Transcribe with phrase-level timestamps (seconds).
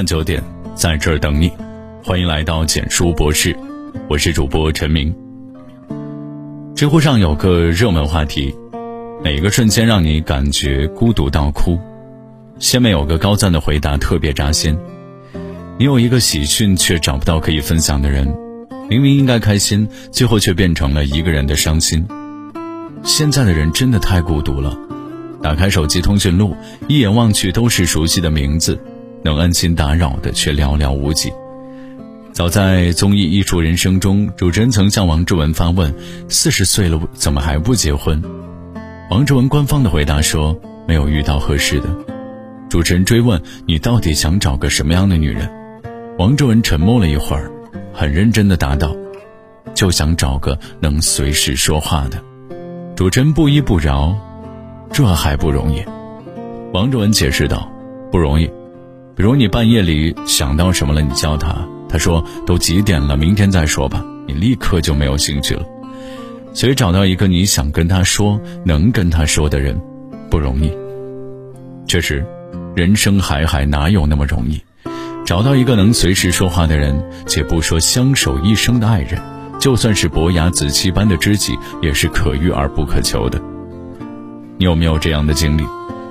[0.00, 0.42] 晚九点，
[0.74, 1.52] 在这儿等你。
[2.02, 3.54] 欢迎来到简书博士，
[4.08, 5.14] 我是主播陈明。
[6.74, 8.54] 知乎上有个热门话题：
[9.22, 11.78] 哪个瞬间让你感觉孤独到哭？
[12.58, 14.74] 下面有个高赞的回答特别扎心：
[15.78, 18.26] 你有一个喜讯，却找不到可以分享的人，
[18.88, 22.08] 明明应该开心，最后却变成了一个人的伤心。
[23.02, 24.74] 现在的人真的太孤独了。
[25.42, 26.56] 打开手机通讯录，
[26.88, 28.82] 一眼望去都是熟悉的名字，
[29.22, 31.32] 能安心打扰的却寥寥无几。
[32.32, 35.94] 早在综艺《艺术人生》中，主持人曾向王志文发问
[36.28, 38.22] ：“四十岁了，怎么还不结婚？”
[39.10, 41.88] 王志文官方的回答说：“没有遇到合适的。”
[42.70, 45.50] 主持人追问：“你到底想找个什么样的女人？”
[46.18, 47.50] 王志文沉默了一会儿，
[47.92, 48.94] 很认真的答道
[49.74, 52.22] ：“就想找个能随时说话的。”
[52.94, 54.16] 主持人不依不饶。
[54.92, 55.84] 这还不容易，
[56.72, 57.70] 王志文解释道
[58.10, 58.50] ：“不容易，
[59.20, 61.54] 比如你半夜里想到什么了，你叫他，
[61.90, 65.62] 他说都几点了，明天再说吧，你立刻就没有兴趣了。
[66.54, 69.78] 所以找到一个你想跟他说、能跟他说的人，
[70.30, 70.72] 不容易。
[71.86, 72.24] 确实，
[72.74, 74.58] 人生海海，哪有那么容易？
[75.26, 79.20] 找到一个能随时说话的人，且不说相守一生的爱人，
[79.58, 83.38] 就算是伯牙子期般的知己，也是可遇而不可求的。”
[84.56, 85.64] 你有没有这样的经历？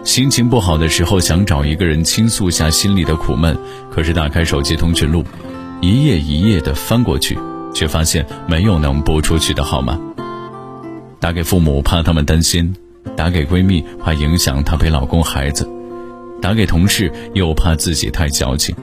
[0.04, 3.58] 心情不好的时候，想找一个人倾诉下心里的苦闷，
[3.92, 5.24] 可是打开手机通讯录，
[5.82, 7.38] 一页一页的翻过去，
[7.74, 10.00] 却发现没有能拨出去的号码。
[11.20, 12.74] 打给父母怕他们担心，
[13.16, 15.70] 打给闺蜜怕影响她陪老公孩子，
[16.42, 18.76] 打给同事又怕自己太矫情。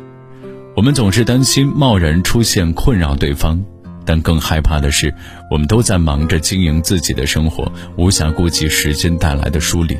[0.77, 3.58] 我们总是担心贸然出现困扰对方。
[4.05, 5.12] 但更害怕的是，
[5.51, 9.98] 我们都在忙着经营自己的生活，无暇顾及时间带来的疏离。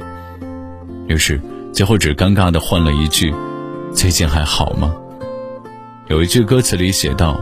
[1.09, 1.41] 于是，
[1.73, 3.33] 最后只尴尬的换了一句
[3.95, 4.95] ：“最近还好吗？”
[6.09, 7.41] 有一句歌词里写道：“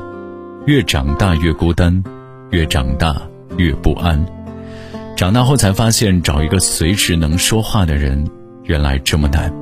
[0.67, 2.03] 越长大越孤单，
[2.51, 3.21] 越长大
[3.57, 4.25] 越不安。”
[5.17, 8.27] 长大后才发现，找一个随时能说话的人，
[8.65, 9.53] 原来这么难。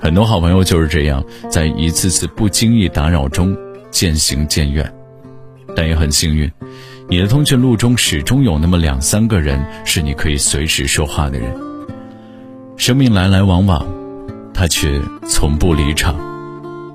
[0.00, 3.56] 很多好朋友就是这样，在一次次不经意打扰中
[3.90, 4.92] 渐行渐远。
[5.76, 6.50] 但也很幸运，
[7.08, 11.69] 你的通讯录中始终有那么两三个人是你可以随时说话的人。
[12.80, 13.86] 生命来来往往，
[14.54, 14.98] 他却
[15.28, 16.16] 从不离场。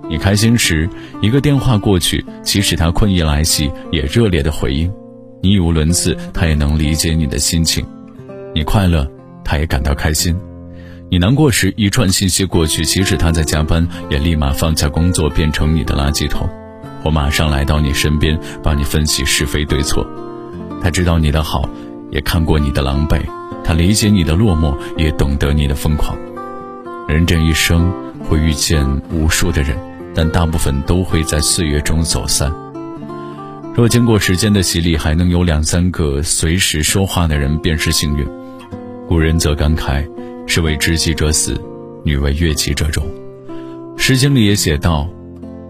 [0.09, 0.89] 你开心时，
[1.21, 4.89] 一个电话过去，即使他困意来袭，也热烈的回应；
[5.43, 7.85] 你语无伦次，他也能理解你的心情。
[8.55, 9.07] 你快乐，
[9.43, 10.33] 他也感到开心；
[11.11, 16.49] 你难过时，一串信息过去，即使他在加班，也立马放下工作，变成你的垃圾桶。
[17.03, 20.03] 我马上来到你身边，帮你分析是非对错。
[20.81, 21.69] 他知道你的好，
[22.11, 23.19] 也看过你的狼狈；
[23.63, 26.17] 他理解你的落寞，也懂得你的疯狂。
[27.07, 27.91] 人这一生
[28.23, 29.77] 会遇见无数的人，
[30.13, 32.51] 但大部分都会在岁月中走散。
[33.73, 38.25] 若经过时间的洗礼，还能有两三个随时说话的人，便是幸运。
[39.07, 40.07] 古人则感慨
[40.47, 41.59] ：“士为知己者死，
[42.03, 43.05] 女为悦己者容。”
[44.01, 45.09] 《诗经》里也写道：“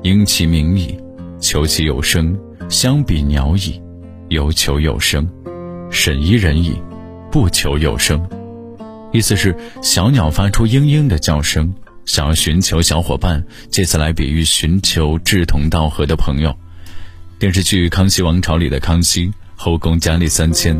[0.03, 0.97] 因其名矣。”
[1.41, 2.35] 求其有声，
[2.69, 3.81] 相比鸟矣；
[4.29, 5.28] 犹求有声，
[5.90, 6.81] 审伊人矣，
[7.31, 8.22] 不求有声。
[9.12, 11.73] 意思是小鸟发出嘤嘤的叫声，
[12.06, 16.53] 想要寻求小伙伴，借此来比喻寻求志同道合的朋友。
[17.40, 20.79] 电视剧《康熙王朝》里的康熙，后宫佳丽三千，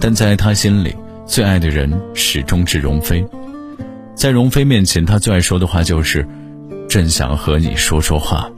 [0.00, 0.94] 但在他心里，
[1.26, 3.24] 最爱的人始终是容妃。
[4.14, 6.26] 在容妃面前，他最爱说的话就是
[6.88, 8.50] ：“朕想和你说说话。”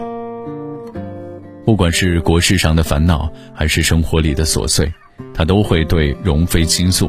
[1.67, 4.93] 不管是国事上的烦恼，还是生活里的琐碎，
[5.38, 7.09] 他都会对容妃倾诉。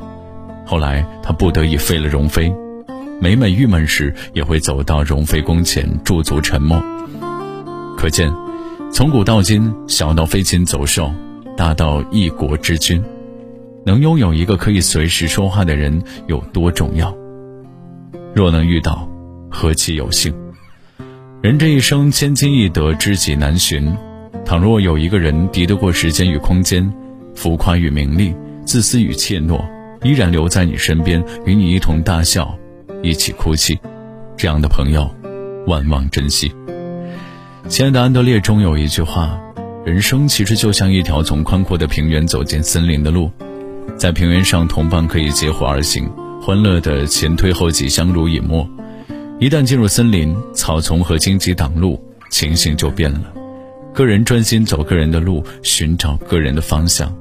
[0.63, 2.53] 后来他不得已废了容妃，
[3.19, 6.79] 每每郁闷时，也会走到容妃宫前驻足沉默。
[7.97, 8.31] 可见，
[8.91, 11.12] 从古到今，小到飞禽走兽，
[11.57, 13.03] 大到一国之君，
[13.84, 17.11] 能拥有一个可以随时说话的人有多重要？
[18.35, 19.09] 若能遇到，
[19.50, 20.31] 何其有幸！
[21.41, 23.91] 人这一生，千金易得，知己难寻。
[24.46, 26.93] 倘若有一个人敌得过时间与空间，
[27.40, 29.64] 浮夸与名利，自私与怯懦，
[30.03, 32.53] 依然留在你身边，与你一同大笑，
[33.02, 33.80] 一起哭泣，
[34.36, 35.09] 这样的朋友，
[35.66, 36.52] 万望珍惜。
[37.70, 39.40] 亲爱的安德烈中有一句话：
[39.86, 43.32] 人生其实就像一条从宽阔的平原走进森林的路，
[43.96, 46.12] 在平原上，同伴可以结伙而行，
[46.42, 48.68] 欢乐的前推后挤，相濡以沫；
[49.40, 53.32] 一旦进入森林，草丛和荆棘挡路，情形就变了。
[53.94, 57.14] 个人专心走个人的路，寻找个人的方向，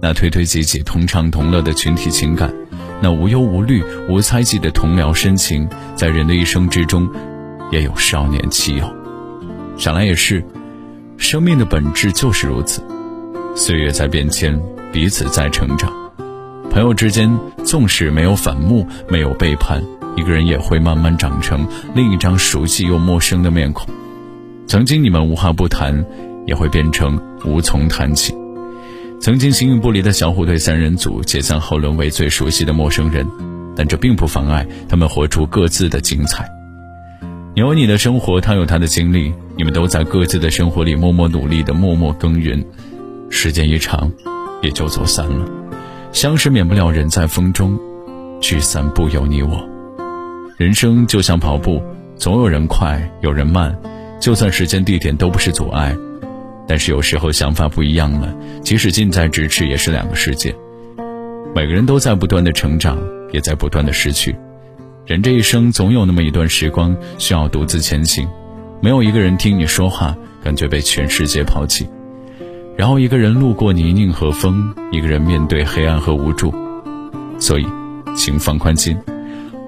[0.00, 2.52] 那推推挤挤、同唱同乐的群体情感，
[3.00, 7.08] 那无忧无虑、无猜忌的同僚深情，在人的一生之中，
[7.72, 8.94] 也有少年期有。
[9.76, 10.44] 想来也是，
[11.16, 12.82] 生命的本质就是如此。
[13.54, 14.60] 岁月在变迁，
[14.92, 15.90] 彼此在成长。
[16.70, 17.34] 朋友之间，
[17.64, 19.82] 纵使没有反目，没有背叛，
[20.14, 23.86] 一个人也会慢慢长成另一张熟悉又陌生的面孔。
[24.66, 26.04] 曾经你们无话不谈，
[26.46, 28.34] 也会变成无从谈起。
[29.20, 33.26] 曾经形影不离的小虎队三人组，解散后沦为最熟悉的陌生人，
[33.74, 36.48] 但这并不妨碍他们活出各自的精彩。
[37.54, 42.64] 你有你的生活，他有他的经历，你们都在各自的生活里默默努力的默默耕耘。
[43.30, 44.12] 时间一长，
[44.62, 45.44] 也就走散了。
[46.12, 47.76] 相识免不了人在风中，
[48.40, 49.66] 聚散不由你我。
[50.56, 51.82] 人生就像跑步，
[52.16, 53.76] 总有人快，有人慢，
[54.20, 55.96] 就算时间地点都不是阻碍。
[56.66, 60.54] 但是有时候想法不一样了，即使近在咫尺，也是两个世界。
[61.54, 62.98] 每个人都在不断的成长，
[63.32, 64.34] 也在不断的失去。
[65.06, 68.28] 人这一生总有那么一段时光需要独自前行，
[68.82, 71.86] 没有一个人听你说话，感觉被全世界抛弃。
[72.76, 76.52] 然后一个人路过泥泞和风，一个人面对黑暗和无助。
[77.38, 77.66] 所以，
[78.16, 78.98] 请放宽心，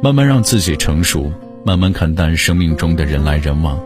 [0.02, 1.32] 慢慢让自己成熟，
[1.64, 3.78] 慢慢看淡生命中的人来人往，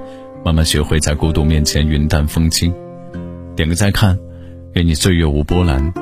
[0.44, 2.72] 慢慢学会在孤独面前云淡风轻。
[3.54, 4.18] 点个再看，
[4.74, 5.92] 愿你岁月无波澜，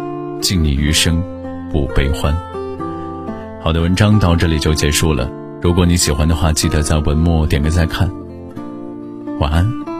[0.40, 1.22] 敬你余生
[1.72, 2.32] 不悲欢。
[3.62, 5.30] 好的，文章到这里就结束了。
[5.60, 8.10] 如果你喜欢的话，记得在文末点个再看。
[9.40, 9.99] 晚安。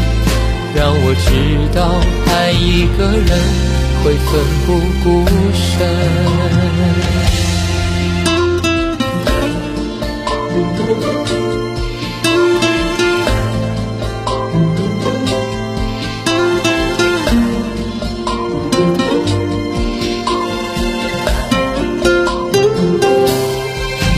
[0.73, 3.29] 让我知道爱一个人
[4.03, 4.31] 会奋
[4.65, 4.69] 不
[5.03, 5.61] 顾身。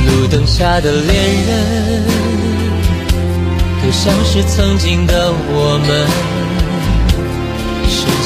[0.06, 1.11] 路灯下的恋
[1.47, 2.23] 人。
[3.83, 6.32] 就像是曾经的我们，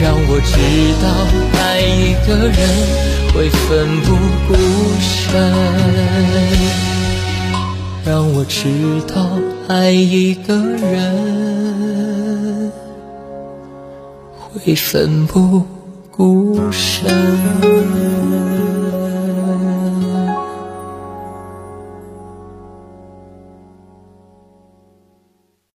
[0.00, 0.52] 让我知
[1.02, 1.08] 道
[1.60, 2.58] 爱一个人
[3.34, 4.06] 会奋不
[4.46, 4.54] 顾
[5.00, 5.10] 身。
[8.04, 8.68] 让我知
[9.06, 12.70] 道爱一个人
[14.52, 15.64] 会奋不
[16.10, 17.10] 顾身。